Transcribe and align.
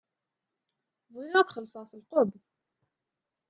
Bɣiɣ 1.13 1.35
ad 1.39 1.49
xellṣeɣ 1.55 1.83
s 1.87 1.91
lqebḍ. 1.99 2.29